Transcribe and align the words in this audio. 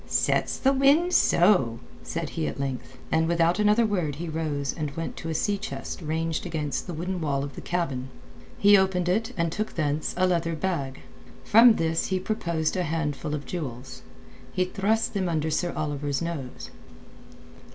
"Sets 0.07 0.57
the 0.57 0.73
wind 0.73 1.13
so!" 1.13 1.77
said 2.01 2.29
he 2.31 2.47
at 2.47 2.59
length, 2.59 2.97
and 3.11 3.27
without 3.27 3.59
another 3.59 3.85
word 3.85 4.15
he 4.15 4.27
rose 4.27 4.73
and 4.73 4.89
went 4.97 5.15
to 5.15 5.29
a 5.29 5.33
sea 5.35 5.59
chest 5.59 6.01
ranged 6.01 6.43
against 6.43 6.87
the 6.87 6.93
wooden 6.95 7.21
wall 7.21 7.43
of 7.43 7.53
the 7.53 7.61
cabin. 7.61 8.09
He 8.57 8.75
opened 8.75 9.07
it 9.07 9.31
and 9.37 9.51
took 9.51 9.75
thence 9.75 10.15
a 10.17 10.25
leather 10.25 10.55
bag. 10.55 11.01
From 11.43 11.75
this 11.75 12.07
he 12.07 12.19
produced 12.19 12.75
a 12.75 12.81
handful 12.81 13.35
of 13.35 13.45
jewels. 13.45 14.01
He 14.51 14.65
thrust 14.65 15.13
them 15.13 15.29
under 15.29 15.51
Sir 15.51 15.71
Oliver's 15.75 16.19
nose. 16.23 16.71